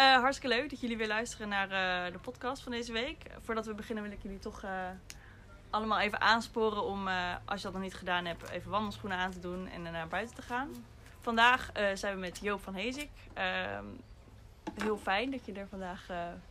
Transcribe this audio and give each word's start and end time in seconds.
Eh, 0.00 0.20
hartstikke 0.20 0.56
leuk 0.56 0.70
dat 0.70 0.80
jullie 0.80 0.96
weer 0.96 1.06
luisteren 1.06 1.48
naar 1.48 1.70
eh, 1.70 2.12
de 2.12 2.18
podcast 2.18 2.62
van 2.62 2.72
deze 2.72 2.92
week. 2.92 3.16
Voordat 3.40 3.66
we 3.66 3.74
beginnen 3.74 4.04
wil 4.04 4.12
ik 4.12 4.22
jullie 4.22 4.38
toch 4.38 4.62
eh, 4.62 4.88
allemaal 5.70 5.98
even 5.98 6.20
aansporen 6.20 6.82
om, 6.82 7.08
als 7.44 7.60
je 7.60 7.62
dat 7.62 7.72
nog 7.72 7.82
niet 7.82 7.94
gedaan 7.94 8.24
hebt, 8.24 8.50
even 8.50 8.70
wandelschoenen 8.70 9.18
aan 9.18 9.30
te 9.30 9.40
doen 9.40 9.68
en 9.68 9.82
naar 9.82 10.08
buiten 10.08 10.34
te 10.34 10.42
gaan. 10.42 10.68
Vandaag 11.20 11.70
zijn 11.94 12.14
we 12.14 12.20
met 12.20 12.38
Joop 12.42 12.62
van 12.62 12.74
Hezik. 12.74 13.10
Ehm, 13.32 13.84
heel 14.82 14.98
fijn 14.98 15.30
dat 15.30 15.46
je 15.46 15.52
er 15.52 15.68
vandaag 15.68 16.06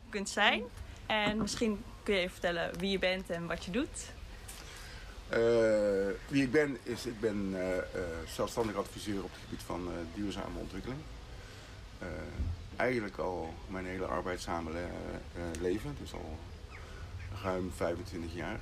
kunt 0.09 0.29
zijn. 0.29 0.63
En 1.05 1.37
misschien 1.37 1.83
kun 2.03 2.13
je 2.13 2.19
even 2.19 2.31
vertellen 2.31 2.79
wie 2.79 2.91
je 2.91 2.99
bent 2.99 3.29
en 3.29 3.47
wat 3.47 3.65
je 3.65 3.71
doet. 3.71 4.11
Wie 6.27 6.43
ik 6.43 6.51
ben, 6.51 6.77
is 6.83 7.05
ik 7.05 7.19
ben 7.19 7.55
zelfstandig 8.27 8.75
adviseur 8.75 9.23
op 9.23 9.31
het 9.31 9.41
gebied 9.43 9.63
van 9.63 9.89
duurzame 10.13 10.59
ontwikkeling. 10.59 10.99
Eh, 12.79 12.85
eigenlijk 12.85 13.17
al 13.17 13.53
mijn 13.67 13.85
hele 13.85 14.05
arbeidszame 14.05 14.71
le- 14.71 14.79
eh, 15.35 15.61
leven, 15.61 15.95
dus 15.99 16.13
al 16.13 16.37
ruim 17.43 17.71
25 17.75 18.33
jaar, 18.33 18.59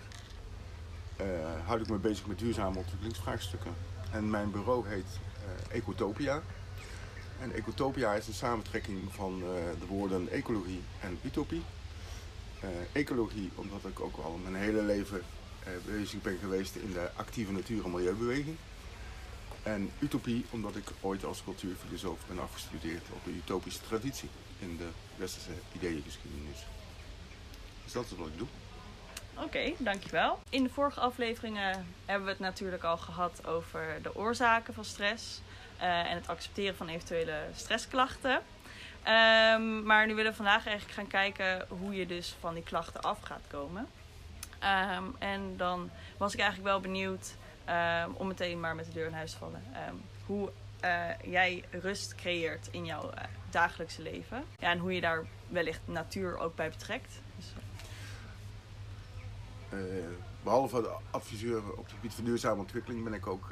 eh, 1.15 1.25
houd 1.65 1.81
ik 1.81 1.89
me 1.89 1.97
bezig 1.97 2.25
met 2.27 2.39
duurzame 2.39 2.77
ontwikkelingsvraagstukken. 2.77 3.73
En 4.11 4.29
mijn 4.29 4.51
bureau 4.51 4.87
heet 4.87 5.05
eh, 5.69 5.75
Ecotopia. 5.77 6.41
En 7.41 7.51
Ecotopia 7.51 8.13
is 8.13 8.27
een 8.27 8.33
samentrekking 8.33 8.99
van 9.13 9.41
eh, 9.41 9.47
de 9.79 9.85
woorden 9.87 10.29
ecologie 10.29 10.81
en 11.01 11.19
utopie. 11.23 11.63
Eh, 12.59 12.69
ecologie, 12.91 13.51
omdat 13.55 13.85
ik 13.85 13.99
ook 13.99 14.17
al 14.17 14.39
mijn 14.43 14.55
hele 14.55 14.81
leven 14.81 15.21
eh, 15.63 15.71
bezig 15.85 16.21
ben 16.21 16.37
geweest 16.41 16.75
in 16.75 16.93
de 16.93 17.09
actieve 17.15 17.51
natuur- 17.51 17.83
en 17.85 17.91
milieubeweging. 17.91 18.55
En 19.67 19.91
utopie, 19.99 20.45
omdat 20.49 20.75
ik 20.75 20.83
ooit 21.01 21.25
als 21.25 21.43
cultuurfilosoof 21.43 22.19
ben 22.27 22.39
afgestudeerd 22.39 23.03
op 23.13 23.23
de 23.23 23.31
utopische 23.31 23.81
traditie 23.81 24.29
in 24.59 24.77
de 24.77 24.87
westerse 25.15 25.51
ideeëngeschiedenis. 25.75 26.65
Dus 27.83 27.93
dat 27.93 28.05
is 28.05 28.11
wat 28.17 28.27
ik 28.27 28.37
doe. 28.37 28.47
Oké, 29.43 29.73
dankjewel. 29.77 30.39
In 30.49 30.63
de 30.63 30.69
vorige 30.69 30.99
afleveringen 30.99 31.87
hebben 32.05 32.25
we 32.25 32.31
het 32.31 32.39
natuurlijk 32.39 32.83
al 32.83 32.97
gehad 32.97 33.47
over 33.47 33.99
de 34.01 34.15
oorzaken 34.15 34.73
van 34.73 34.85
stress 34.85 35.41
eh, 35.77 36.11
en 36.11 36.15
het 36.15 36.27
accepteren 36.27 36.75
van 36.75 36.87
eventuele 36.87 37.39
stressklachten. 37.55 38.41
Ehm, 39.03 39.83
maar 39.83 40.07
nu 40.07 40.15
willen 40.15 40.31
we 40.31 40.37
vandaag 40.37 40.65
eigenlijk 40.65 40.97
gaan 40.97 41.07
kijken 41.07 41.65
hoe 41.69 41.95
je 41.95 42.05
dus 42.05 42.35
van 42.39 42.53
die 42.53 42.63
klachten 42.63 43.01
af 43.01 43.21
gaat 43.21 43.43
komen. 43.47 43.87
Ehm, 44.59 45.03
en 45.19 45.57
dan 45.57 45.89
was 46.17 46.33
ik 46.33 46.39
eigenlijk 46.39 46.69
wel 46.69 46.79
benieuwd, 46.79 47.35
ehm, 47.67 48.11
om 48.13 48.27
meteen 48.27 48.59
maar 48.59 48.75
met 48.75 48.85
de 48.85 48.91
deur 48.91 49.07
in 49.07 49.13
huis 49.13 49.31
te 49.31 49.37
vallen, 49.37 49.63
ehm, 49.73 49.95
hoe 50.25 50.51
eh, 50.79 51.09
jij 51.23 51.63
rust 51.71 52.15
creëert 52.15 52.67
in 52.71 52.85
jouw 52.85 53.09
eh, 53.09 53.23
dagelijkse 53.49 54.01
leven. 54.01 54.43
Ja, 54.59 54.71
en 54.71 54.79
hoe 54.79 54.93
je 54.93 55.01
daar 55.01 55.25
wellicht 55.47 55.79
natuur 55.85 56.37
ook 56.37 56.55
bij 56.55 56.69
betrekt. 56.69 57.21
Dus, 57.35 57.45
Eh, 59.69 59.79
behalve 60.43 60.89
adviseur 61.11 61.71
op 61.71 61.83
het 61.83 61.93
gebied 61.93 62.13
van 62.13 62.23
duurzame 62.23 62.59
ontwikkeling 62.61 63.03
ben 63.03 63.13
ik 63.13 63.27
ook 63.27 63.47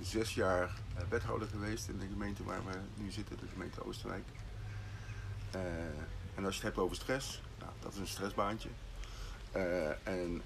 zes 0.00 0.34
jaar 0.34 0.70
wethouder 1.08 1.48
geweest 1.48 1.88
in 1.88 1.98
de 1.98 2.06
gemeente 2.06 2.44
waar 2.44 2.64
we 2.64 2.78
nu 2.94 3.10
zitten, 3.10 3.36
de 3.38 3.46
gemeente 3.52 3.84
Oosterwijk. 3.84 4.24
Eh, 5.50 5.60
en 6.34 6.44
als 6.44 6.54
je 6.56 6.60
het 6.60 6.62
hebt 6.62 6.78
over 6.78 6.96
stress, 6.96 7.42
nou, 7.58 7.70
dat 7.80 7.92
is 7.92 7.98
een 7.98 8.06
stressbaantje. 8.06 8.68
En 10.02 10.42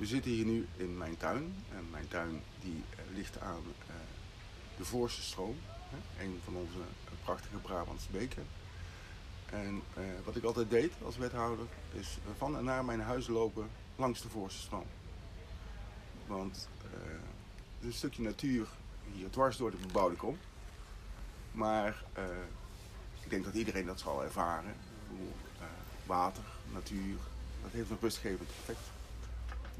we 0.00 0.06
zitten 0.06 0.30
hier 0.30 0.44
nu 0.44 0.66
in 0.76 0.98
mijn 0.98 1.16
tuin. 1.16 1.54
En 1.74 1.90
mijn 1.90 2.08
tuin 2.08 2.42
die 2.60 2.84
eh, 2.90 3.14
ligt 3.14 3.40
aan 3.40 3.62
eh, 3.86 3.94
de 4.76 4.84
Voorste 4.84 5.22
Stroom, 5.22 5.56
een 6.20 6.40
van 6.44 6.56
onze 6.56 6.78
eh, 6.78 7.12
prachtige 7.24 7.56
Brabantse 7.56 8.10
beken. 8.10 8.46
En 9.50 9.82
wat 10.24 10.36
ik 10.36 10.44
altijd 10.44 10.70
deed 10.70 10.92
als 11.04 11.16
wethouder, 11.16 11.66
is 11.92 12.18
van 12.36 12.56
en 12.56 12.64
naar 12.64 12.84
mijn 12.84 13.00
huis 13.00 13.26
lopen 13.26 13.70
langs 13.96 14.22
de 14.22 14.28
Voorste 14.28 14.60
Stroom. 14.60 14.86
Want 16.26 16.68
er 16.82 17.20
is 17.80 17.86
een 17.86 17.92
stukje 17.92 18.22
natuur 18.22 18.68
hier 19.12 19.30
dwars 19.30 19.56
door 19.56 19.70
de 19.70 19.76
bebouwde 19.76 20.16
kom. 20.16 20.38
Maar 21.52 22.04
ik 23.20 23.30
denk 23.30 23.44
dat 23.44 23.54
iedereen 23.54 23.86
dat 23.86 24.00
zal 24.00 24.22
ervaren. 24.22 24.74
Water, 26.06 26.44
natuur, 26.72 27.16
dat 27.62 27.72
heeft 27.72 27.90
een 27.90 27.98
rustgevend 28.00 28.48
effect. 28.60 28.99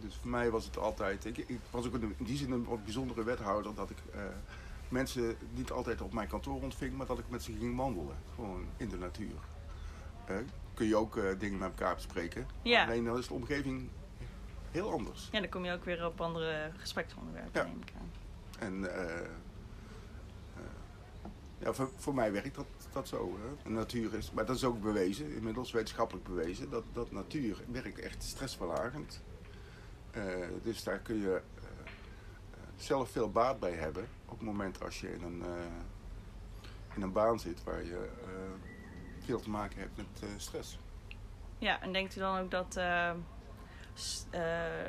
Dus 0.00 0.16
voor 0.16 0.30
mij 0.30 0.50
was 0.50 0.64
het 0.64 0.78
altijd, 0.78 1.24
ik, 1.24 1.36
ik 1.38 1.58
was 1.70 1.86
ook 1.86 1.94
in 1.94 2.14
die 2.18 2.36
zin 2.36 2.52
een 2.52 2.64
wat 2.64 2.84
bijzondere 2.84 3.24
wethouder 3.24 3.74
dat 3.74 3.90
ik 3.90 3.96
eh, 4.12 4.20
mensen 4.88 5.36
niet 5.54 5.70
altijd 5.70 6.00
op 6.00 6.12
mijn 6.12 6.28
kantoor 6.28 6.62
ontving, 6.62 6.96
maar 6.96 7.06
dat 7.06 7.18
ik 7.18 7.28
met 7.28 7.42
ze 7.42 7.52
ging 7.58 7.76
wandelen. 7.76 8.16
Gewoon 8.34 8.64
in 8.76 8.88
de 8.88 8.96
natuur. 8.98 9.34
Eh, 10.26 10.36
kun 10.74 10.86
je 10.86 10.96
ook 10.96 11.16
eh, 11.16 11.38
dingen 11.38 11.58
met 11.58 11.68
elkaar 11.68 11.94
bespreken. 11.94 12.46
Ja. 12.62 12.84
Alleen 12.84 13.04
dan 13.04 13.18
is 13.18 13.26
de 13.28 13.34
omgeving 13.34 13.88
heel 14.70 14.90
anders. 14.90 15.28
Ja, 15.32 15.40
dan 15.40 15.48
kom 15.48 15.64
je 15.64 15.72
ook 15.72 15.84
weer 15.84 16.06
op 16.06 16.20
andere 16.20 16.70
gespreksonderwerpen, 16.76 17.60
Ja. 17.60 17.66
neem 17.66 17.80
ik 17.82 17.92
aan. 17.98 18.10
En 18.58 18.88
ja, 21.58 21.72
voor, 21.72 21.90
voor 21.96 22.14
mij 22.14 22.32
werkt 22.32 22.54
dat, 22.54 22.66
dat 22.92 23.08
zo. 23.08 23.38
Hè. 23.64 23.70
Natuur 23.70 24.14
is, 24.14 24.30
maar 24.30 24.46
dat 24.46 24.56
is 24.56 24.64
ook 24.64 24.80
bewezen, 24.80 25.34
inmiddels 25.34 25.70
wetenschappelijk 25.72 26.26
bewezen, 26.26 26.70
dat, 26.70 26.84
dat 26.92 27.12
natuur 27.12 27.64
werkt 27.72 27.98
echt 27.98 28.22
stressverlagend. 28.22 29.22
Eh, 30.10 30.22
dus 30.62 30.82
daar 30.84 30.98
kun 30.98 31.20
je 31.20 31.40
eh, 31.54 31.62
zelf 32.76 33.10
veel 33.10 33.30
baat 33.30 33.60
bij 33.60 33.72
hebben 33.72 34.08
op 34.24 34.38
het 34.38 34.46
moment 34.46 34.82
als 34.84 35.00
je 35.00 35.14
in 35.14 35.22
een, 35.22 35.42
eh, 35.42 35.48
in 36.94 37.02
een 37.02 37.12
baan 37.12 37.38
zit 37.40 37.64
waar 37.64 37.84
je 37.84 38.08
veel 39.24 39.40
te 39.40 39.50
maken 39.50 39.78
hebt 39.78 39.96
met 39.96 40.06
stress. 40.36 40.78
Ja, 41.58 41.80
en 41.82 41.92
denkt 41.92 42.16
u 42.16 42.20
dan 42.20 42.38
ook 42.38 42.50
dat 42.50 42.72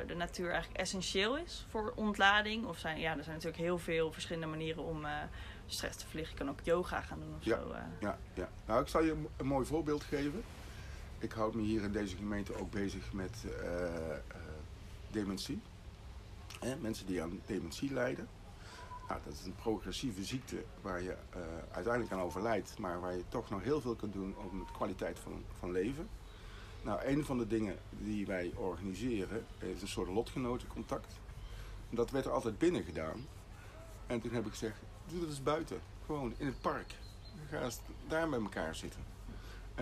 de 0.06 0.14
natuur 0.16 0.50
eigenlijk 0.50 0.80
essentieel 0.80 1.38
is 1.38 1.66
voor 1.68 1.92
ontlading? 1.96 2.66
Of 2.66 2.78
zijn, 2.78 2.98
ja, 2.98 3.16
er 3.16 3.22
zijn 3.24 3.34
natuurlijk 3.36 3.62
heel 3.62 3.78
veel 3.78 4.12
verschillende 4.12 4.46
manieren 4.48 4.82
om 4.82 5.06
stress 5.66 5.96
te 5.98 6.06
verlichten. 6.06 6.36
Je 6.38 6.44
kan 6.44 6.52
ook 6.52 6.60
yoga 6.60 7.00
gaan 7.00 7.18
doen 7.20 7.34
of 7.38 7.44
Ja. 7.44 7.56
zo. 7.56 7.74
Ja, 8.00 8.18
ja. 8.34 8.48
Nou, 8.66 8.80
ik 8.82 8.88
zal 8.88 9.02
je 9.02 9.26
een, 9.36 9.46
mooi 9.46 9.66
voorbeeld 9.66 10.02
geven. 10.02 10.42
Ik 11.18 11.32
houd 11.32 11.54
me 11.54 11.62
hier 11.62 11.82
in 11.82 11.92
deze 11.92 12.16
gemeente 12.16 12.54
ook 12.54 12.70
bezig 12.70 13.12
met 13.12 13.44
dementie. 15.12 15.60
Hè, 16.60 16.76
mensen 16.76 17.06
die 17.06 17.22
aan 17.22 17.40
dementie 17.46 17.92
lijden. 17.92 18.28
Nou, 19.08 19.20
dat 19.24 19.32
is 19.32 19.44
een 19.44 19.54
progressieve 19.54 20.24
ziekte 20.24 20.64
waar 20.80 21.02
je 21.02 21.16
eh, 21.30 21.40
uiteindelijk 21.72 22.12
aan 22.12 22.20
overlijdt, 22.20 22.78
maar 22.78 23.00
waar 23.00 23.16
je 23.16 23.24
toch 23.28 23.50
nog 23.50 23.62
heel 23.62 23.80
veel 23.80 23.94
kunt 23.94 24.12
doen 24.12 24.34
om 24.36 24.58
de 24.58 24.72
kwaliteit 24.72 25.18
van, 25.18 25.44
van 25.58 25.72
leven. 25.72 26.08
Nou, 26.82 27.04
een 27.04 27.24
van 27.24 27.38
de 27.38 27.46
dingen 27.46 27.78
die 27.90 28.26
wij 28.26 28.52
organiseren 28.56 29.46
is 29.58 29.82
een 29.82 29.88
soort 29.88 30.08
lotgenotencontact. 30.08 31.20
En 31.90 31.96
dat 31.96 32.10
werd 32.10 32.24
er 32.24 32.32
altijd 32.32 32.58
binnen 32.58 32.84
gedaan. 32.84 33.26
En 34.06 34.20
toen 34.20 34.32
heb 34.32 34.44
ik 34.46 34.50
gezegd, 34.50 34.80
doe 35.06 35.20
dat 35.20 35.28
eens 35.28 35.42
buiten. 35.42 35.80
Gewoon 36.06 36.34
in 36.38 36.46
het 36.46 36.60
park. 36.60 36.94
Ga 37.50 37.62
eens 37.62 37.80
daar 38.08 38.28
met 38.28 38.40
elkaar 38.40 38.74
zitten. 38.74 39.11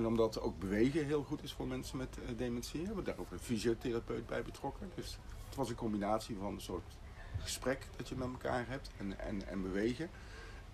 En 0.01 0.07
omdat 0.07 0.41
ook 0.41 0.59
bewegen 0.59 1.07
heel 1.07 1.23
goed 1.23 1.43
is 1.43 1.53
voor 1.53 1.67
mensen 1.67 1.97
met 1.99 2.19
eh, 2.19 2.37
dementie, 2.37 2.81
hebben 2.85 3.05
we 3.05 3.11
daar 3.11 3.19
ook 3.19 3.31
een 3.31 3.39
fysiotherapeut 3.39 4.27
bij 4.27 4.43
betrokken. 4.43 4.91
Dus 4.95 5.19
het 5.47 5.55
was 5.55 5.69
een 5.69 5.75
combinatie 5.75 6.37
van 6.37 6.53
een 6.55 6.61
soort 6.61 6.97
gesprek 7.39 7.87
dat 7.97 8.09
je 8.09 8.17
met 8.17 8.29
elkaar 8.29 8.69
hebt 8.69 8.91
en, 8.99 9.19
en, 9.19 9.47
en 9.47 9.63
bewegen. 9.63 10.11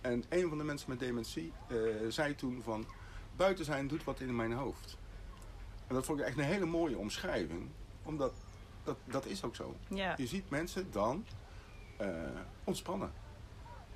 En 0.00 0.24
een 0.28 0.48
van 0.48 0.58
de 0.58 0.64
mensen 0.64 0.90
met 0.90 0.98
dementie 0.98 1.52
eh, 1.68 1.76
zei 2.08 2.34
toen 2.34 2.62
van, 2.62 2.86
buiten 3.36 3.64
zijn 3.64 3.88
doet 3.88 4.04
wat 4.04 4.20
in 4.20 4.36
mijn 4.36 4.52
hoofd. 4.52 4.98
En 5.86 5.94
dat 5.94 6.04
vond 6.04 6.20
ik 6.20 6.26
echt 6.26 6.38
een 6.38 6.44
hele 6.44 6.66
mooie 6.66 6.98
omschrijving, 6.98 7.68
omdat 8.02 8.32
dat, 8.84 8.96
dat 9.04 9.26
is 9.26 9.42
ook 9.42 9.56
zo. 9.56 9.76
ja. 9.88 10.14
Je 10.16 10.26
ziet 10.26 10.50
mensen 10.50 10.90
dan 10.90 11.26
eh, 11.96 12.08
ontspannen. 12.64 13.12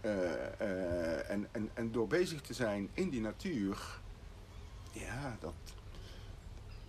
En, 0.00 1.48
en, 1.52 1.70
en 1.74 1.92
door 1.92 2.06
bezig 2.06 2.40
te 2.40 2.54
zijn 2.54 2.90
in 2.94 3.08
die 3.08 3.20
natuur, 3.20 4.00
ja, 4.92 5.36
dat, 5.40 5.54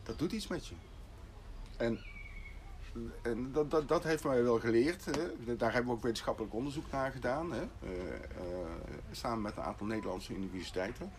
dat 0.04 0.20
doet 0.20 0.32
iets 0.32 0.48
met 0.48 0.68
je. 0.68 0.76
En, 1.78 2.00
en 3.22 3.52
dat, 3.52 3.72
dat, 3.72 3.88
dat 3.88 4.04
heeft 4.04 4.24
mij 4.24 4.44
wel 4.44 4.60
geleerd. 4.60 5.06
Hè. 5.06 5.56
Daar 5.58 5.74
hebben 5.74 5.92
we 5.92 5.98
ook 5.98 6.04
wetenschappelijk 6.04 6.54
onderzoek 6.54 6.92
naar 6.92 7.12
gedaan. 7.12 7.52
Hè. 7.52 7.62
Eh, 7.62 8.14
eh, 8.14 8.68
samen 9.12 9.42
met 9.42 9.58
een 9.58 9.64
aantal 9.64 9.88
Nederlandse 9.88 10.34
universiteiten. 10.34 11.12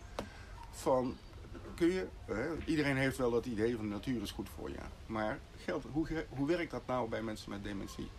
Van, 0.71 1.17
kun 1.75 1.91
je, 1.91 2.07
hè, 2.25 2.47
iedereen 2.65 2.97
heeft 2.97 3.17
wel 3.17 3.31
dat 3.31 3.45
idee 3.45 3.75
van 3.75 3.85
de 3.85 3.91
natuur 3.91 4.21
is 4.21 4.31
goed 4.31 4.49
voor 4.55 4.69
je. 4.69 4.77
Maar 5.05 5.39
geldt, 5.57 5.85
hoe, 5.91 6.25
hoe 6.29 6.47
werkt 6.47 6.71
dat 6.71 6.87
nou 6.87 7.09
bij 7.09 7.21
mensen 7.21 7.49
met 7.49 7.63
dementie? 7.63 8.09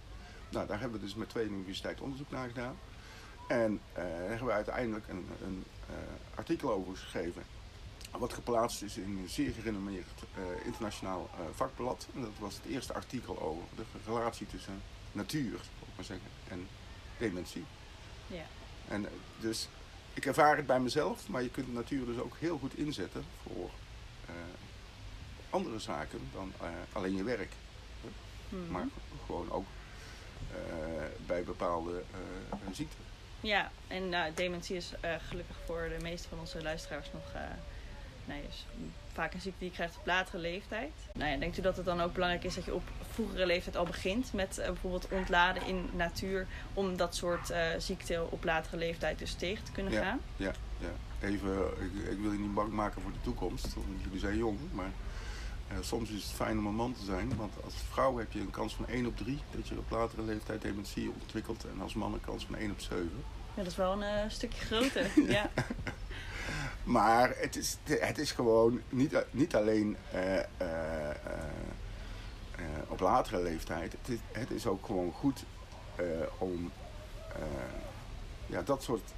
Nou, 0.51 0.67
daar 0.67 0.81
hebben 0.81 1.01
we 1.01 1.05
dus 1.05 1.15
met 1.15 1.29
twee 1.29 1.47
universiteiten 1.47 2.05
onderzoek 2.05 2.31
naar 2.31 2.49
gedaan. 2.49 2.77
En 3.49 3.81
eh, 3.93 4.03
daar 4.03 4.29
hebben 4.29 4.47
we 4.47 4.53
uiteindelijk 4.53 5.09
een, 5.09 5.27
een 5.43 5.65
artikel 6.35 6.73
over 6.73 6.97
geschreven. 6.97 7.43
Wat 8.19 8.33
geplaatst 8.33 8.83
is 8.83 8.97
in 8.97 9.19
een 9.19 9.29
zeer 9.29 9.53
gerenommeerd 9.53 10.07
eh, 10.35 10.67
internationaal 10.67 11.31
eh, 11.33 11.41
vakblad. 11.55 12.07
En 12.15 12.21
dat 12.21 12.31
was 12.39 12.55
het 12.55 12.65
eerste 12.65 12.95
artikel 12.95 13.41
over 13.41 13.63
de 13.77 13.85
relatie 14.07 14.47
tussen 14.47 14.83
natuur, 15.13 15.55
ik 15.55 15.93
maar 15.97 16.05
zeggen, 16.05 16.29
en 16.49 16.69
dementie. 17.19 17.65
Ja. 18.27 18.45
En 18.89 19.07
eh, 19.07 19.13
dus 19.41 19.69
ik 20.15 20.27
ervaar 20.27 20.57
het 20.57 20.67
bij 20.67 20.81
mezelf, 20.81 21.29
maar 21.29 21.43
je 21.43 21.51
kunt 21.51 21.67
de 21.67 21.73
natuur 21.73 22.07
dus 22.07 22.19
ook 22.19 22.37
heel 22.39 22.59
goed 22.59 22.77
inzetten 22.77 23.25
voor 23.43 23.71
andere 25.51 25.79
zaken 25.79 26.21
dan 26.33 26.53
alleen 26.93 27.17
je 27.17 27.23
werk. 27.23 27.53
Mhm. 28.49 28.71
Maar 28.71 28.87
gewoon 29.27 29.51
ook 29.51 29.67
bij 31.27 31.45
bepaalde 31.45 32.03
ziekten. 32.73 32.99
Ja, 33.41 33.71
en 33.87 34.09
nou, 34.09 34.35
dementie 34.35 34.77
is 34.77 34.93
gelukkig 35.29 35.57
voor 35.67 35.89
de 35.97 36.03
meeste 36.03 36.29
van 36.29 36.39
onze 36.39 36.63
luisteraars 36.63 37.13
nog 37.13 37.33
nee, 38.27 38.43
is 38.49 38.67
vaak 39.13 39.35
een 39.35 39.41
ziekte 39.41 39.59
die 39.59 39.69
je 39.69 39.75
krijgt 39.75 39.97
op 39.97 40.07
latere 40.07 40.39
leeftijd. 40.39 40.91
Nou 41.13 41.31
ja, 41.31 41.37
denkt 41.37 41.59
u 41.59 41.63
dat 41.63 41.77
het 41.77 41.85
dan 41.85 42.01
ook 42.01 42.13
belangrijk 42.13 42.45
is 42.45 42.55
dat 42.55 42.65
je 42.65 42.75
op 42.75 42.83
vroegere 43.13 43.47
leeftijd 43.47 43.77
al 43.77 43.85
begint 43.85 44.33
met 44.33 44.59
eh, 44.59 44.67
bijvoorbeeld 44.67 45.09
ontladen 45.09 45.67
in 45.67 45.89
natuur 45.93 46.47
om 46.75 46.97
dat 46.97 47.17
soort 47.17 47.51
eh 47.51 47.67
ziekten 47.79 48.31
op 48.31 48.45
latere 48.45 48.77
leeftijd 48.77 49.19
dus 49.19 49.35
tegen 49.35 49.65
te 49.65 49.73
kunnen 49.73 49.93
Ja. 49.93 50.03
gaan? 50.03 50.21
Ja, 50.37 50.53
ja. 50.79 51.27
Even, 51.29 51.67
ik, 51.81 52.11
ik 52.11 52.19
wil 52.19 52.33
je 52.33 52.39
niet 52.39 52.55
bang 52.55 52.73
maken 52.73 53.03
voor 53.03 53.13
de 53.13 53.21
toekomst, 53.21 53.75
want 53.75 53.87
jullie 54.03 54.19
zijn 54.19 54.37
jong, 54.37 54.59
maar 54.73 54.91
eh, 55.69 55.77
soms 55.81 56.11
is 56.11 56.23
het 56.23 56.33
fijn 56.33 56.59
om 56.59 56.67
een 56.67 56.75
man 56.75 56.95
te 56.95 57.05
zijn, 57.05 57.37
want 57.37 57.53
als 57.65 57.75
vrouw 57.91 58.19
heb 58.19 58.33
je 58.33 58.41
een 58.41 58.51
kans 58.51 58.75
van 58.75 58.87
1 58.89 59.07
op 59.07 59.17
3 59.17 59.39
dat 59.51 59.69
je 59.69 59.79
op 59.79 59.91
latere 59.91 60.23
leeftijd 60.23 60.63
dementie 60.63 61.13
ontwikkelt 61.23 61.65
en 61.75 61.81
als 61.81 61.95
man 61.95 62.13
een 62.15 62.21
kans 62.21 62.45
van 62.45 62.57
1 62.57 62.71
op 62.71 62.81
7. 62.81 63.11
Ja, 63.55 63.63
dat 63.63 63.67
is 63.67 63.77
wel 63.77 64.03
een 64.03 64.31
stukje 64.31 64.65
groter. 64.65 65.07
ja. 65.39 65.51
Maar 66.85 67.33
het 67.37 67.57
is, 67.57 67.77
het 67.85 68.19
is 68.19 68.33
gewoon 68.33 68.81
niet, 68.89 69.25
niet 69.31 69.55
alleen 69.55 69.97
eh, 70.13 70.39
eh, 70.39 71.11
eh, 71.11 71.17
op 72.89 73.01
latere 73.01 73.43
leeftijd. 73.43 73.93
Het 73.93 74.09
is, 74.09 74.19
het 74.33 74.51
is 74.51 74.67
ook 74.67 74.87
gewoon 74.87 75.13
goed 75.13 75.45
om 76.39 76.71
ja, 78.47 78.63
dat 78.63 78.83
soort 78.83 79.13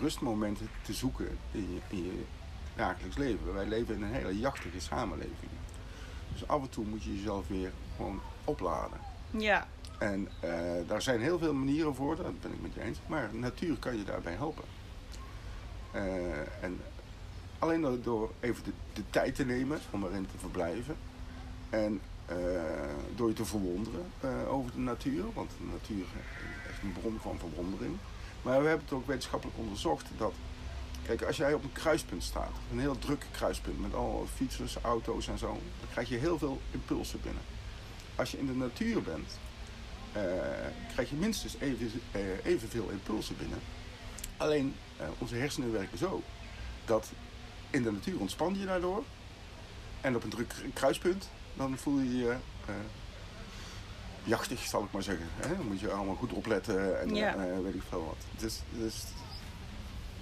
rustmomenten 0.00 0.70
te 0.82 0.92
zoeken 0.92 1.38
in 1.50 1.72
je, 1.72 1.96
in 1.96 2.04
je 2.04 2.24
dagelijks 2.76 3.16
leven. 3.16 3.54
Wij 3.54 3.66
leven 3.66 3.94
in 3.94 4.02
een 4.02 4.12
hele 4.12 4.38
jachtige 4.38 4.80
samenleving. 4.80 5.50
Dus 6.32 6.48
af 6.48 6.62
en 6.62 6.68
toe 6.68 6.84
moet 6.84 7.02
je 7.02 7.16
jezelf 7.16 7.48
weer 7.48 7.72
gewoon 7.96 8.20
opladen. 8.44 8.98
ja, 9.30 9.66
En 9.98 10.28
daar 10.86 11.02
zijn 11.02 11.20
heel 11.20 11.38
veel 11.38 11.54
manieren 11.54 11.94
voor, 11.94 12.16
dat 12.16 12.40
ben 12.40 12.52
ik 12.52 12.62
met 12.62 12.74
je 12.74 12.80
eens. 12.80 12.98
Maar 13.06 13.28
natuur 13.32 13.78
kan 13.78 13.96
je 13.96 14.04
daarbij 14.04 14.34
helpen. 14.34 14.64
En 16.60 16.80
alleen 17.64 18.02
door, 18.02 18.30
even 18.40 18.64
de, 18.92 19.02
tijd 19.10 19.34
te 19.34 19.44
nemen 19.44 19.78
om 19.90 20.04
erin 20.04 20.26
te 20.32 20.38
verblijven. 20.38 20.96
En 21.70 22.00
eh, 22.26 22.36
door 23.14 23.28
je 23.28 23.34
te 23.34 23.44
verwonderen 23.44 24.06
eh, 24.20 24.52
over 24.52 24.72
de 24.72 24.78
natuur. 24.78 25.24
Want 25.34 25.50
de 25.50 25.64
natuur 25.72 26.04
is 26.04 26.68
echt 26.68 26.82
een 26.82 26.92
bron 26.92 27.18
van 27.20 27.38
verwondering. 27.38 27.96
Maar 28.42 28.60
we 28.62 28.68
hebben 28.68 28.84
het 28.84 28.94
ook 28.94 29.06
wetenschappelijk 29.06 29.58
onderzocht 29.58 30.06
dat... 30.16 30.32
Kijk, 31.06 31.22
als 31.22 31.36
jij 31.36 31.54
op 31.54 31.62
een 31.62 31.72
kruispunt 31.72 32.22
staat, 32.22 32.52
een 32.72 32.80
heel 32.80 32.98
druk 32.98 33.26
kruispunt 33.30 33.80
met 33.80 33.94
alle 33.94 34.26
fietsers, 34.34 34.76
auto's 34.82 35.28
en 35.28 35.38
zo, 35.38 35.46
dan 35.80 35.88
krijg 35.90 36.08
je 36.08 36.16
heel 36.16 36.38
veel 36.38 36.60
impulsen 36.70 37.20
binnen. 37.22 37.42
Als 38.14 38.30
je 38.30 38.38
in 38.38 38.46
de 38.46 38.54
natuur 38.54 39.02
bent, 39.02 39.38
eh, 40.12 40.22
krijg 40.92 41.10
je 41.10 41.16
minstens 41.16 41.56
even, 41.60 41.90
evenveel 42.44 42.88
impulsen 42.88 43.36
binnen. 43.36 43.58
Alleen 44.36 44.74
onze 45.18 45.34
hersenen 45.34 45.72
werken 45.72 45.98
zo 45.98 46.22
dat 46.84 47.12
in 47.74 47.82
de 47.82 47.92
natuur 47.92 48.18
ontspan 48.20 48.58
je 48.58 48.64
daardoor. 48.66 49.04
En 50.00 50.16
op 50.16 50.22
een 50.24 50.30
druk 50.30 50.54
kruispunt, 50.74 51.28
dan 51.54 51.76
voel 51.76 51.98
je 51.98 52.16
je 52.16 52.30
eh, 52.66 52.74
jachtig, 54.24 54.60
zal 54.60 54.84
ik 54.84 54.92
maar 54.92 55.02
zeggen. 55.02 55.26
Hè? 55.36 55.56
Dan 55.56 55.66
moet 55.66 55.80
je 55.80 55.90
allemaal 55.90 56.14
goed 56.14 56.32
opletten 56.32 57.00
en 57.00 57.14
Ja. 57.14 57.34
eh, 57.36 57.60
weet 57.62 57.74
ik 57.74 57.82
veel 57.88 58.04
wat. 58.04 58.40
Dus, 58.42 58.60
dus, 58.70 59.02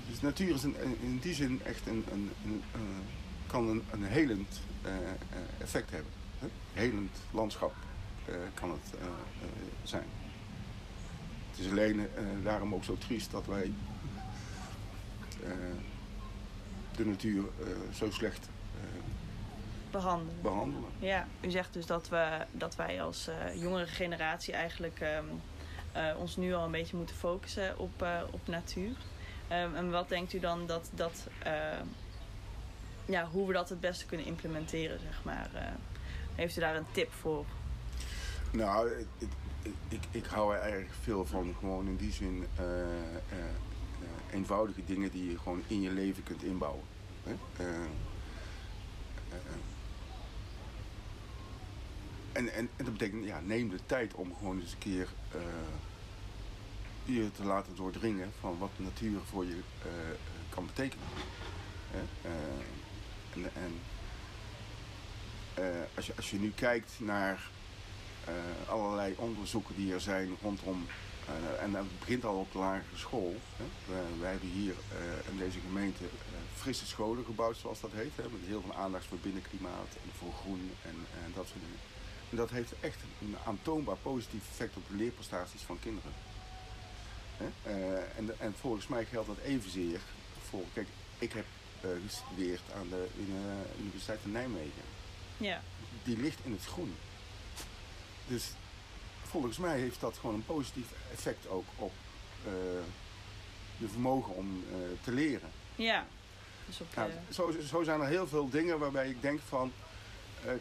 dus 0.08 0.20
natuur 0.20 0.54
is 0.54 0.64
in, 0.64 0.76
in 1.00 1.18
die 1.18 1.34
zin 1.34 1.60
echt 1.64 1.86
een, 1.86 2.04
een, 2.12 2.30
een, 2.44 2.62
eh, 2.72 2.80
kan 3.46 3.68
een, 3.68 3.82
een 3.90 4.04
helend 4.04 4.60
eh, 4.82 4.92
eh, 4.94 4.98
effect 5.58 5.90
hebben. 5.90 6.10
Hè? 6.38 6.46
Helend 6.72 7.16
landschap 7.30 7.74
eh, 8.24 8.34
kan 8.54 8.70
het 8.70 8.98
eh, 9.00 9.06
eh, 9.06 9.48
zijn. 9.82 10.06
Het 11.50 11.60
is 11.64 11.70
alleen 11.70 12.00
eh, 12.00 12.24
daarom 12.44 12.74
ook 12.74 12.84
zo 12.84 12.96
triest 12.98 13.30
dat 13.30 13.46
wij 13.46 13.72
eh, 15.44 15.50
de 16.96 17.06
natuur 17.06 17.44
eh, 17.60 17.66
zo 17.94 18.10
slecht 18.10 18.48
eh, 18.74 19.02
behandelen. 19.92 20.42
behandelen. 20.42 20.90
Ja, 20.98 21.26
u 21.40 21.50
zegt 21.50 21.72
dus 21.72 21.86
dat, 21.86 22.08
we, 22.08 22.44
dat 22.52 22.76
wij 22.76 23.02
als 23.02 23.28
eh, 23.28 23.62
jongere 23.62 23.86
generatie 23.86 24.54
eigenlijk 24.54 25.00
ehm, 25.00 25.24
eh, 25.92 26.18
ons 26.18 26.36
nu 26.36 26.54
al 26.54 26.64
een 26.64 26.70
beetje 26.70 26.96
moeten 26.96 27.16
focussen 27.16 27.78
op, 27.78 28.06
op 28.30 28.46
natuur. 28.46 28.96
Ehm, 29.48 29.74
en 29.74 29.90
wat 29.90 30.08
denkt 30.08 30.32
u 30.32 30.40
dan 30.40 30.66
dat, 30.66 30.90
dat 30.94 31.26
eh, 31.42 31.52
ja, 33.04 33.26
hoe 33.26 33.46
we 33.46 33.52
dat 33.52 33.68
het 33.68 33.80
beste 33.80 34.06
kunnen 34.06 34.26
implementeren, 34.26 35.00
zeg 35.00 35.24
maar? 35.24 35.50
Heeft 36.34 36.56
u 36.56 36.60
daar 36.60 36.76
een 36.76 36.86
tip 36.92 37.12
voor? 37.12 37.44
Nou, 38.50 38.90
ik, 39.18 39.28
ik, 39.88 40.02
ik, 40.10 40.24
hou 40.24 40.54
er 40.54 40.62
erg 40.62 40.94
veel 41.02 41.26
van 41.26 41.54
gewoon 41.58 41.86
in 41.86 41.96
die 41.96 42.12
zin 42.12 42.46
eenvoudige 44.32 44.84
dingen 44.84 45.10
die 45.10 45.30
je 45.30 45.38
gewoon 45.38 45.62
in 45.66 45.80
je 45.80 45.90
leven 45.90 46.22
kunt 46.22 46.42
inbouwen. 46.42 46.84
Hè? 47.24 47.32
Eh, 47.56 47.84
eh, 49.28 49.38
en, 52.32 52.52
en, 52.52 52.68
en 52.76 52.84
dat 52.84 52.92
betekent, 52.92 53.24
ja, 53.24 53.40
neem 53.40 53.68
de 53.68 53.80
tijd 53.86 54.14
om 54.14 54.34
gewoon 54.38 54.60
eens 54.60 54.72
een 54.72 54.78
keer 54.78 55.08
eh, 55.30 55.40
je 57.04 57.30
te 57.32 57.44
laten 57.44 57.76
doordringen 57.76 58.32
van 58.40 58.58
wat 58.58 58.70
de 58.76 58.82
natuur 58.82 59.20
voor 59.30 59.44
je 59.44 59.60
eh, 59.82 59.90
kan 60.48 60.66
betekenen. 60.66 61.06
Eh, 61.92 62.00
en 63.34 63.50
en 63.54 63.80
eh, 65.54 65.80
als, 65.96 66.06
je, 66.06 66.12
als 66.16 66.30
je 66.30 66.38
nu 66.38 66.50
kijkt 66.50 66.92
naar 66.98 67.50
eh, 68.24 68.34
allerlei 68.68 69.14
onderzoeken 69.16 69.74
die 69.76 69.92
er 69.92 70.00
zijn 70.00 70.36
rondom. 70.42 70.86
Eh, 71.26 71.62
en 71.62 71.72
dat 71.72 71.98
begint 71.98 72.24
al 72.24 72.38
op 72.38 72.52
de 72.52 72.58
lagere 72.58 72.96
school. 72.96 73.36
Hè. 73.56 73.64
We, 73.86 74.20
wij 74.20 74.30
hebben 74.30 74.48
hier 74.48 74.74
eh, 74.98 75.30
in 75.32 75.38
deze 75.38 75.60
gemeente 75.60 76.04
eh, 76.04 76.10
frisse 76.60 76.86
scholen 76.86 77.24
gebouwd, 77.24 77.56
zoals 77.56 77.80
dat 77.80 77.90
heet. 77.92 78.16
Hè, 78.16 78.22
met 78.22 78.40
heel 78.46 78.60
veel 78.60 78.74
aandacht 78.74 79.04
voor 79.04 79.18
binnenklimaat 79.18 79.88
en 80.04 80.10
voor 80.18 80.32
groen 80.32 80.70
en, 80.84 80.96
en 81.24 81.32
dat 81.34 81.46
soort 81.46 81.60
dingen. 81.60 81.78
En 82.30 82.36
dat 82.36 82.50
heeft 82.50 82.72
echt 82.80 82.98
een 83.20 83.36
aantoonbaar 83.46 83.96
positief 83.96 84.42
effect 84.50 84.76
op 84.76 84.88
de 84.88 84.94
leerprestaties 84.96 85.60
van 85.62 85.78
kinderen. 85.80 86.12
Hè. 87.36 87.46
En, 88.16 88.34
en 88.38 88.54
volgens 88.60 88.86
mij 88.86 89.04
geldt 89.04 89.26
dat 89.28 89.38
evenzeer 89.38 90.00
voor. 90.48 90.64
Kijk, 90.72 90.86
ik 91.18 91.32
heb 91.32 91.44
gestudeerd 92.06 92.60
aan 92.76 92.88
de 92.88 93.06
Uni- 93.18 93.80
Universiteit 93.80 94.18
van 94.22 94.30
Nijmegen 94.30 94.82
Ja, 95.36 95.62
die 96.04 96.16
ligt 96.16 96.38
in 96.44 96.52
het 96.52 96.64
groen. 96.64 96.94
Dus 98.26 98.44
volgens 99.32 99.58
mij 99.58 99.78
heeft 99.78 100.00
dat 100.00 100.16
gewoon 100.20 100.34
een 100.34 100.44
positief 100.44 100.86
effect 101.12 101.48
ook 101.48 101.66
op 101.76 101.92
eh 102.44 102.50
je 103.82 103.88
vermogen 103.88 104.34
om 104.34 104.64
eh, 104.70 104.76
te 105.04 105.12
leren. 105.12 105.50
ja. 105.76 106.06
Dus 106.66 106.80
op, 106.80 106.86
Nou, 106.94 107.10
eh, 107.10 107.16
zo, 107.34 107.52
zo 107.66 107.82
zijn 107.82 108.00
er 108.00 108.06
heel 108.06 108.26
veel 108.26 108.48
dingen 108.50 108.78
waarbij 108.78 109.08
ik 109.08 109.22
denk 109.22 109.40
van... 109.48 109.72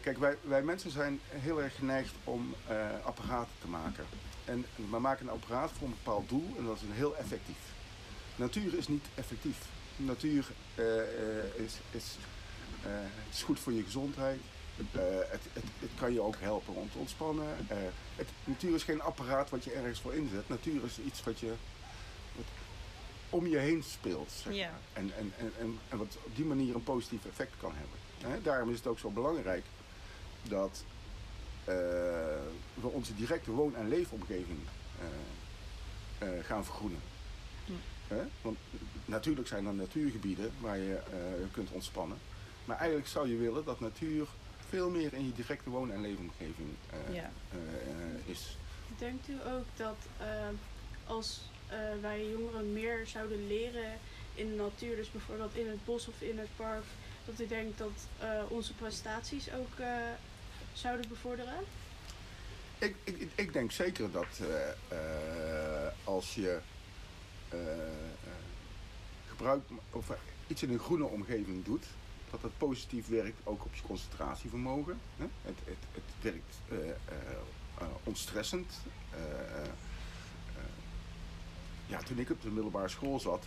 kijk, 0.02 0.18
wij, 0.18 0.36
wij 0.42 0.62
mensen 0.62 0.90
zijn 0.90 1.20
heel 1.28 1.62
erg 1.62 1.74
geneigd 1.76 2.14
om 2.24 2.54
apparaten 3.04 3.54
te 3.60 3.68
maken. 3.68 4.04
En 4.44 4.64
we 4.90 4.98
maken 4.98 5.26
een 5.26 5.32
apparaat 5.32 5.70
voor 5.70 5.86
een 5.86 5.94
bepaald 6.04 6.28
doel 6.28 6.54
en 6.58 6.64
dat 6.64 6.76
is 6.76 6.82
heel 6.90 7.16
effectief. 7.16 7.56
Natuur 8.36 8.78
is 8.78 8.88
niet 8.88 9.06
effectief. 9.14 9.58
Natuur 9.96 10.46
is, 11.56 11.74
is, 11.90 12.16
is 13.30 13.42
goed 13.42 13.60
voor 13.60 13.72
je 13.72 13.82
gezondheid. 13.82 14.40
Eh, 14.76 15.02
het, 15.28 15.42
het, 15.52 15.64
het 15.78 15.90
kan 15.94 16.12
je 16.12 16.20
ook 16.20 16.36
helpen 16.38 16.74
om 16.74 16.90
te 16.90 16.98
ontspannen. 16.98 17.46
Eh, 17.68 17.76
het, 18.16 18.28
natuur 18.44 18.74
is 18.74 18.82
geen 18.82 19.02
apparaat 19.02 19.50
wat 19.50 19.64
je 19.64 19.72
ergens 19.72 20.00
voor 20.00 20.14
inzet. 20.14 20.48
Natuur 20.48 20.84
is 20.84 20.98
iets 20.98 21.22
wat 21.24 21.38
je 21.38 21.52
wat 22.36 22.44
om 23.30 23.46
je 23.46 23.58
heen 23.58 23.82
speelt. 23.82 24.30
Zeg 24.30 24.56
maar. 24.56 24.80
en, 24.92 25.12
en, 25.16 25.32
en, 25.38 25.52
en, 25.58 25.78
en 25.88 25.98
wat 25.98 26.16
op 26.24 26.36
die 26.36 26.44
manier 26.44 26.74
een 26.74 26.82
positief 26.82 27.24
effect 27.26 27.52
kan 27.60 27.72
hebben. 27.74 27.98
Hè? 28.32 28.42
Daarom 28.42 28.70
is 28.70 28.76
het 28.76 28.86
ook 28.86 28.98
zo 28.98 29.10
belangrijk 29.10 29.64
dat 30.42 30.84
eh, 31.64 31.74
we 32.74 32.86
onze 32.86 33.14
directe 33.14 33.50
woon- 33.50 33.76
en 33.76 33.88
leefomgeving 33.88 34.58
gaan 36.42 36.64
vergroenen. 36.64 37.00
Hè? 38.08 38.22
Want 38.42 38.58
natuurlijk 39.04 39.48
zijn 39.48 39.66
er 39.66 39.74
natuurgebieden 39.74 40.52
waar 40.60 40.78
je 40.78 40.98
kunt 41.50 41.70
ontspannen. 41.70 42.18
Maar 42.64 42.76
eigenlijk 42.76 43.08
zou 43.08 43.28
je 43.28 43.36
willen 43.36 43.64
dat 43.64 43.80
natuur 43.80 44.28
veel 44.72 44.90
meer 44.90 45.12
in 45.14 45.24
je 45.26 45.32
directe 45.32 45.70
woon- 45.70 45.92
en 45.92 46.00
leefomgeving 46.00 46.68
eh, 46.90 47.14
Ja. 47.14 47.30
eh, 47.50 47.58
is. 48.30 48.56
Denkt 48.98 49.28
u 49.28 49.32
ook 49.46 49.64
dat 49.76 49.96
eh, 50.18 50.26
als 51.06 51.40
eh, 51.68 51.78
wij 52.00 52.28
jongeren 52.30 52.72
meer 52.72 53.06
zouden 53.06 53.46
leren 53.46 53.98
in 54.34 54.48
de 54.48 54.54
natuur, 54.54 54.96
dus 54.96 55.10
bijvoorbeeld 55.10 55.54
in 55.54 55.68
het 55.68 55.84
bos 55.84 56.08
of 56.08 56.20
in 56.20 56.38
het 56.38 56.48
park, 56.56 56.84
dat 57.24 57.40
u 57.40 57.46
denkt 57.46 57.78
dat 57.78 57.90
eh, 58.18 58.42
onze 58.48 58.72
prestaties 58.74 59.52
ook 59.52 59.78
eh, 59.78 59.96
zouden 60.72 61.08
bevorderen? 61.08 61.54
Ik, 62.78 62.94
ik, 63.04 63.30
ik- 63.34 63.52
denk 63.52 63.72
zeker 63.72 64.10
dat 64.10 64.40
eh, 64.40 64.68
eh, 65.86 65.92
als 66.04 66.34
je 66.34 66.58
eh, 67.48 67.72
eh, 67.72 67.88
gebruik 69.28 69.62
of 69.90 70.06
iets 70.46 70.62
in 70.62 70.70
een 70.70 70.78
groene 70.78 71.04
omgeving 71.04 71.64
doet, 71.64 71.84
dat 72.32 72.40
dat 72.40 72.58
positief 72.58 73.08
werkt 73.08 73.40
ook 73.44 73.64
op 73.64 73.74
je 73.74 73.82
concentratievermogen. 73.82 74.98
Hè? 75.16 75.24
Het, 75.42 75.58
het, 75.64 75.76
het 75.92 76.02
werkt 76.20 76.60
eh, 76.68 77.86
ontstressend. 78.04 78.72
Ja, 81.86 81.98
toen 81.98 82.18
ik 82.18 82.30
op 82.30 82.42
de 82.42 82.50
middelbare 82.50 82.88
school 82.88 83.20
zat, 83.20 83.44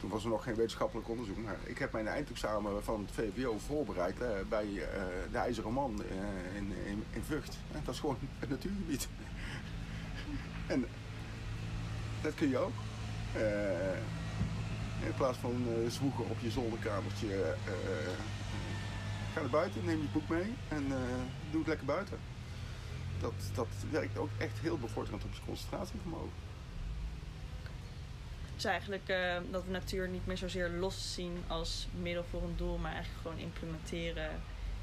toen 0.00 0.10
was 0.10 0.24
er 0.24 0.30
nog 0.30 0.42
geen 0.42 0.54
wetenschappelijk 0.54 1.08
onderzoek, 1.08 1.36
maar 1.36 1.58
ik 1.64 1.78
heb 1.78 1.92
mijn 1.92 2.06
eindexamen 2.06 2.84
van 2.84 3.00
het 3.00 3.14
VWO 3.14 3.58
voorbereid 3.58 4.18
bij 4.48 4.66
de 5.30 5.38
IJzeren 5.38 5.72
Man 5.72 6.02
in, 6.56 6.72
in, 6.86 7.04
in 7.10 7.22
Vught. 7.22 7.58
Dat 7.84 7.94
is 7.94 8.00
gewoon 8.00 8.18
het 8.38 8.48
natuurgebied. 8.48 9.08
en 10.66 10.86
dat 12.22 12.34
kun 12.34 12.48
je 12.48 12.58
ook. 12.58 12.74
Eh, 15.02 15.08
in 15.08 15.14
plaats 15.14 15.38
van 15.38 15.66
eh 15.68 15.90
zwoegen 15.90 16.28
op 16.28 16.38
je 16.40 16.50
zolderkamertje, 16.50 17.42
eh, 17.42 17.72
ga 19.32 19.40
naar 19.40 19.50
buiten, 19.50 19.84
neem 19.84 20.00
je 20.00 20.08
boek 20.12 20.28
mee 20.28 20.54
en 20.68 20.84
eh, 20.92 20.98
doe 21.50 21.60
het 21.60 21.68
lekker 21.68 21.86
buiten. 21.86 22.18
Dat, 23.20 23.32
dat 23.54 23.68
werkt 23.90 24.18
ook 24.18 24.30
echt 24.38 24.58
heel 24.58 24.78
bevorderend 24.78 25.24
op 25.24 25.32
je 25.32 25.40
concentratievermogen. 25.46 26.50
Dus 28.54 28.64
eigenlijk 28.64 29.08
eh, 29.08 29.36
dat 29.50 29.64
we 29.64 29.70
natuur 29.70 30.08
niet 30.08 30.26
meer 30.26 30.36
zozeer 30.36 30.70
los 30.70 31.14
zien 31.14 31.42
als 31.46 31.88
middel 32.00 32.24
voor 32.30 32.42
een 32.42 32.56
doel, 32.56 32.78
maar 32.78 32.92
eigenlijk 32.92 33.22
gewoon 33.22 33.38
implementeren 33.38 34.30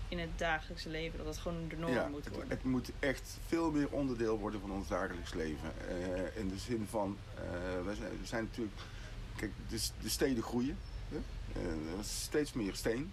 in 0.10 0.20
het 0.20 0.30
dagelijkse 0.36 0.90
leven. 0.90 1.18
Dat 1.18 1.28
het 1.28 1.38
gewoon 1.38 1.68
de 1.68 1.78
norm 1.78 2.12
moet 2.12 2.26
het, 2.26 2.34
worden. 2.34 2.52
het 2.52 2.64
moet 2.64 2.92
echt 3.00 3.38
veel 3.46 3.72
meer 3.72 3.90
onderdeel 3.90 4.40
worden 4.40 4.60
van 4.60 4.72
ons 4.72 4.88
dagelijks 4.88 5.34
leven. 5.34 5.72
Eh, 5.88 6.42
in 6.42 6.48
de 6.48 6.58
zin 6.58 6.88
van, 6.90 7.18
eh, 7.36 7.42
we, 7.86 7.96
zijn, 7.96 8.10
we 8.22 8.26
zijn 8.26 8.44
natuurlijk, 8.44 8.78
kijk, 9.39 9.51
de, 9.69 9.79
de 10.01 10.10
steden 10.10 10.43
groeien. 10.43 10.77
Hè? 11.10 11.19
Steeds 12.03 12.53
meer 12.53 12.75
steen. 12.75 13.12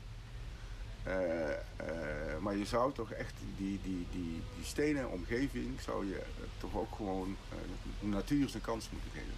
Eh, 1.06 1.52
eh, 1.52 1.59
maar 2.40 2.56
je 2.56 2.64
zou 2.64 2.92
toch 2.92 3.11
echt 3.11 3.35
die, 3.56 3.80
die, 3.83 4.06
die, 4.11 4.42
die 4.56 4.64
stenen 4.64 5.11
omgeving, 5.11 5.80
zou 5.80 6.06
je 6.06 6.18
eh, 6.18 6.25
toch 6.59 6.76
ook 6.76 6.95
gewoon 6.95 7.37
de 8.00 8.06
natuur 8.06 8.49
zijn 8.49 8.62
kans 8.62 8.90
moeten 8.90 9.11
geven. 9.11 9.35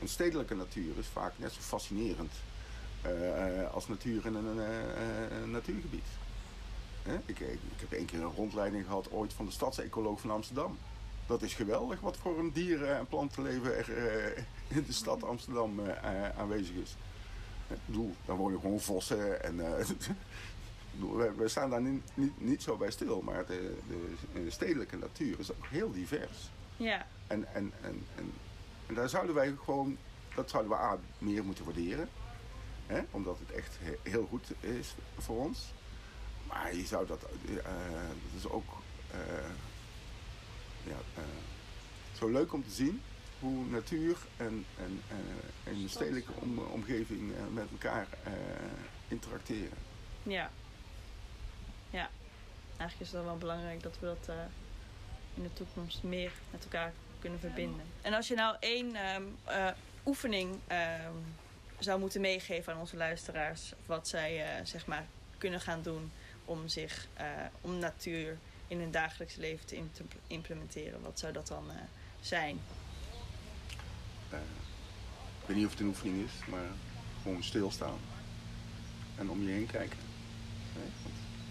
Een 0.00 0.08
stedelijke 0.08 0.54
natuur 0.54 0.98
is 0.98 1.06
vaak 1.06 1.32
net 1.36 1.52
zo 1.52 1.60
fascinerend 1.60 2.32
als 3.72 3.88
natuur 3.88 4.26
in 4.26 4.34
een 4.34 5.50
natuurgebied. 5.50 6.06
Ik, 7.26 7.38
ik, 7.38 7.38
ik 7.48 7.80
heb 7.80 7.92
één 7.92 8.06
keer 8.06 8.20
een 8.20 8.34
rondleiding 8.34 8.84
gehad 8.84 9.10
ooit 9.10 9.32
van 9.32 9.46
de 9.46 9.52
stadsecoloog 9.52 10.20
van 10.20 10.30
Amsterdam. 10.30 10.78
Dat 11.26 11.42
is 11.42 11.54
geweldig 11.54 12.00
wat 12.00 12.16
voor 12.16 12.38
een 12.38 12.52
dieren- 12.52 12.96
en 12.96 13.06
plantenleven 13.06 13.76
er 13.76 13.96
eh, 13.96 14.42
in 14.76 14.84
de 14.86 14.92
stad 14.92 15.22
Amsterdam 15.24 15.80
eh, 15.80 16.24
eh, 16.26 16.38
aanwezig 16.38 16.74
is. 16.76 16.96
Ik 17.68 17.76
bedoel, 17.86 18.14
daar 18.24 18.36
wonen 18.36 18.60
gewoon 18.60 18.80
vossen 18.80 19.42
en... 19.44 19.78
eh, 19.78 19.86
we, 21.36 21.48
staan 21.48 21.70
daar 21.70 21.82
niet, 21.82 22.02
niet, 22.14 22.40
niet 22.40 22.62
zo 22.62 22.76
bij 22.76 22.90
stil, 22.90 23.20
maar 23.22 23.46
de, 23.46 23.76
de, 23.88 24.14
de 24.44 24.50
stedelijke 24.50 24.96
natuur 24.96 25.38
is 25.38 25.50
ook 25.52 25.66
heel 25.66 25.90
divers. 25.92 26.50
Ja, 26.76 27.06
En, 27.26 27.54
en, 27.54 27.72
en, 27.82 28.02
en, 28.16 28.32
en 28.86 28.94
daar 28.94 29.08
zouden 29.08 29.34
wij 29.34 29.54
gewoon, 29.64 29.96
dat 30.34 30.50
zouden 30.50 30.72
we 30.72 30.78
A, 30.78 30.98
meer 31.18 31.44
moeten 31.44 31.64
waarderen. 31.64 32.08
Hè? 32.86 33.00
Omdat 33.10 33.38
het 33.38 33.50
echt 33.56 33.76
he- 33.80 34.10
heel 34.10 34.26
goed 34.26 34.50
is 34.60 34.94
voor 35.18 35.38
ons. 35.38 35.72
Maar 36.48 36.74
je 36.76 36.86
zou 36.86 37.06
dat, 37.06 37.22
eh, 37.48 37.54
dat 38.32 38.36
is 38.36 38.48
ook 38.48 38.64
eh, 39.10 39.18
ja, 40.86 40.96
eh, 41.14 41.22
zo 42.18 42.28
leuk 42.28 42.52
om 42.52 42.64
te 42.64 42.70
zien 42.70 43.02
hoe 43.44 43.66
natuur 43.66 44.16
en, 44.36 44.66
en, 44.78 45.02
eh, 45.08 45.72
en 45.72 45.82
de 45.82 45.88
stedelijke 45.88 46.32
om, 46.34 46.58
omgeving 46.58 47.32
eh, 47.32 47.42
met 47.52 47.70
elkaar 47.70 48.06
interacteren. 49.08 49.78
ja. 50.22 50.50
Ja, 51.90 52.10
eigenlijk 52.76 53.00
is 53.00 53.16
het 53.16 53.24
wel 53.24 53.36
belangrijk 53.36 53.82
dat 53.82 53.98
we 54.00 54.06
dat 54.06 54.36
in 55.34 55.42
de 55.42 55.52
toekomst 55.52 56.02
meer 56.02 56.32
met 56.50 56.64
elkaar 56.64 56.92
kunnen 57.18 57.40
verbinden. 57.40 57.86
En 58.02 58.14
als 58.14 58.28
je 58.28 58.34
nou 58.34 58.56
één 58.60 58.94
ehm, 58.94 59.22
eh, 59.44 59.68
oefening 60.06 60.58
ehm, 60.66 61.12
zou 61.78 62.00
moeten 62.00 62.20
meegeven 62.20 62.72
aan 62.72 62.80
onze 62.80 62.96
luisteraars, 62.96 63.72
wat 63.86 64.08
zij 64.08 64.60
zeg 64.64 64.86
maar 64.86 65.06
kunnen 65.38 65.60
gaan 65.60 65.82
doen 65.82 66.12
om 66.44 66.68
zich, 66.68 67.08
om 67.60 67.78
natuur 67.78 68.38
in 68.68 68.78
hun 68.80 68.90
dagelijks 68.90 69.36
leven 69.36 69.66
te 69.66 69.76
imp- 69.76 70.14
implementeren, 70.26 71.02
wat 71.02 71.18
zou 71.18 71.32
dat 71.32 71.46
dan 71.48 71.70
eh, 71.70 71.76
zijn? 72.20 72.58
Eh, 74.30 74.38
ik 75.40 75.46
weet 75.46 75.56
niet 75.56 75.66
of 75.66 75.70
het 75.72 75.80
een 75.80 75.86
oefening 75.86 76.24
is, 76.24 76.46
maar 76.48 76.66
gewoon 77.22 77.42
stilstaan. 77.42 77.98
En 79.16 79.30
om 79.30 79.42
je 79.42 79.50
heen 79.50 79.66
kijken. 79.66 79.98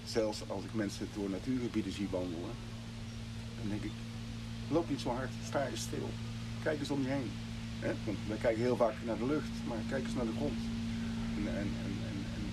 Zelfs 0.06 0.50
als 0.50 0.64
ik 0.64 0.74
mensen 0.74 1.08
door 1.14 1.30
natuurgebieden 1.30 1.92
zie 1.92 2.08
wandelen, 2.10 2.52
dan 3.60 3.70
denk 3.70 3.84
ik, 3.84 3.92
loop 4.70 4.90
niet 4.90 5.02
zo 5.02 5.10
hard, 5.10 5.32
sta 5.46 5.68
eens 5.68 5.82
stil. 5.82 6.10
Kijk 6.64 6.80
eens 6.80 6.90
om 6.90 7.02
je 7.02 7.08
heen. 7.08 7.32
Want 8.06 8.18
we 8.28 8.38
kijken 8.38 8.62
heel 8.62 8.76
vaak 8.76 8.94
naar 9.06 9.18
de 9.18 9.26
lucht, 9.26 9.50
maar 9.68 9.78
kijk 9.90 10.04
eens 10.06 10.14
naar 10.14 10.26
de 10.26 10.36
grond. 10.36 10.60
En, 11.38 11.48
en, 11.48 11.56
en, 11.58 11.96
en, 12.36 12.46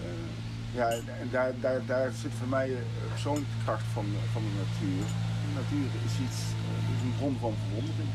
eh, 0.00 0.47
ja, 0.74 0.88
en 0.90 1.28
daar, 1.30 1.52
daar, 1.60 1.86
daar 1.86 2.12
zit 2.12 2.32
voor 2.38 2.48
mij 2.48 2.66
de 2.68 3.08
persoonlijke 3.08 3.58
kracht 3.64 3.86
van, 3.92 4.06
van 4.32 4.42
de 4.42 4.54
natuur. 4.62 5.04
De 5.46 5.52
natuur 5.60 5.88
is 6.06 6.14
iets, 6.26 6.40
eh, 6.40 7.04
een 7.04 7.14
bron 7.18 7.36
van 7.40 7.54
verwondering. 7.62 8.10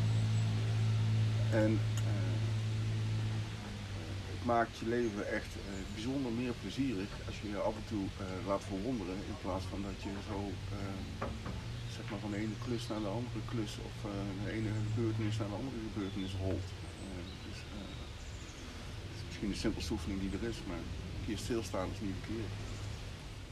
En 1.51 1.79
eh, 1.95 2.33
het 4.33 4.45
maakt 4.45 4.77
je 4.77 4.87
leven 4.87 5.23
echt 5.37 5.51
eh, 5.55 5.61
bijzonder 5.93 6.31
meer 6.31 6.53
plezierig 6.61 7.09
als 7.27 7.35
je 7.41 7.49
je 7.49 7.57
af 7.57 7.75
en 7.75 7.87
toe 7.91 8.05
eh, 8.17 8.47
laat 8.47 8.63
verwonderen. 8.71 9.15
In 9.31 9.37
plaats 9.41 9.65
van 9.71 9.81
dat 9.87 9.97
je 10.03 10.09
zo 10.29 10.39
eh, 10.77 11.27
zeg 11.95 12.05
maar 12.09 12.19
van 12.25 12.31
de 12.31 12.41
ene 12.43 12.57
klus 12.65 12.83
naar 12.87 13.03
de 13.07 13.15
andere 13.19 13.41
klus 13.51 13.73
of 13.89 13.95
eh, 14.11 14.11
de 14.45 14.51
ene 14.57 14.69
gebeurtenis 14.87 15.37
naar 15.37 15.51
de 15.53 15.59
andere 15.61 15.79
gebeurtenis 15.87 16.33
rolt. 16.43 16.67
Eh, 17.05 17.23
dus, 17.47 17.59
eh, 17.79 17.93
het 19.07 19.15
is 19.17 19.23
misschien 19.27 19.51
de 19.55 19.63
simpelste 19.63 19.93
oefening 19.95 20.19
die 20.23 20.33
er 20.37 20.45
is, 20.51 20.59
maar 20.69 20.83
een 21.23 21.29
keer 21.29 21.43
stilstaan 21.43 21.89
is 21.91 21.99
niet 21.99 22.15
verkeerd. 22.19 22.51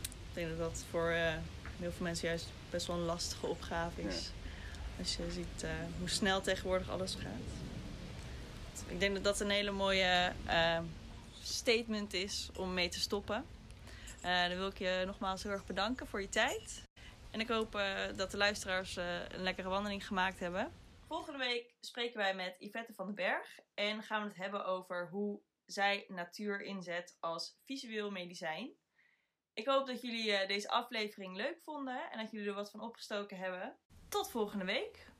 Ik 0.01 0.33
denk 0.33 0.49
dat 0.49 0.57
dat 0.57 0.83
voor 0.89 1.09
eh, 1.09 1.33
heel 1.79 1.91
veel 1.91 2.05
mensen 2.05 2.27
juist 2.27 2.47
best 2.69 2.87
wel 2.87 2.95
een 2.95 3.05
lastige 3.05 3.45
opgave 3.45 4.01
is. 4.01 4.31
Als 4.99 5.15
je 5.15 5.31
ziet 5.31 5.63
eh, 5.63 5.69
hoe 5.99 6.09
snel 6.09 6.41
tegenwoordig 6.41 6.89
alles 6.89 7.15
gaat. 7.15 7.51
Ik 8.87 8.99
denk 8.99 9.13
dat 9.13 9.23
dat 9.23 9.39
een 9.39 9.49
hele 9.49 9.71
mooie 9.71 10.33
eh, 10.45 10.79
statement 11.41 12.13
is 12.13 12.49
om 12.55 12.73
mee 12.73 12.89
te 12.89 12.99
stoppen. 12.99 13.45
Dan 14.21 14.57
wil 14.57 14.67
ik 14.67 14.77
je 14.77 15.03
nogmaals 15.05 15.43
heel 15.43 15.51
erg 15.51 15.65
bedanken 15.65 16.07
voor 16.07 16.21
je 16.21 16.29
tijd. 16.29 16.83
En 17.31 17.39
ik 17.39 17.47
hoop 17.47 17.81
dat 18.15 18.31
de 18.31 18.37
luisteraars 18.37 18.95
een 18.95 19.43
lekkere 19.43 19.69
wandeling 19.69 20.07
gemaakt 20.07 20.39
hebben. 20.39 20.71
Volgende 21.07 21.39
week 21.39 21.73
spreken 21.79 22.17
wij 22.17 22.35
met 22.35 22.55
Yvette 22.59 22.93
van 22.93 23.05
den 23.05 23.15
Berg. 23.15 23.59
En 23.73 24.03
gaan 24.03 24.21
we 24.21 24.27
het 24.27 24.37
hebben 24.37 24.65
over 24.65 25.07
hoe 25.11 25.41
zij 25.71 26.05
natuur 26.07 26.61
inzet 26.61 27.17
als 27.19 27.59
visueel 27.65 28.11
medicijn. 28.11 28.75
Ik 29.53 29.67
hoop 29.67 29.87
dat 29.87 30.01
jullie 30.01 30.31
eh, 30.31 30.47
deze 30.47 30.69
aflevering 30.69 31.35
leuk 31.35 31.61
vonden 31.61 32.11
en 32.11 32.19
dat 32.19 32.31
jullie 32.31 32.47
er 32.47 32.53
wat 32.53 32.71
van 32.71 32.79
opgestoken 32.79 33.37
hebben. 33.37 33.77
Tot 34.09 34.29
volgende 34.29 34.65
week. 34.65 35.10